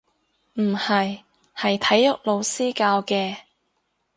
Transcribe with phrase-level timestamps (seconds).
[0.55, 1.19] 唔係，
[1.55, 3.35] 係體育老師教嘅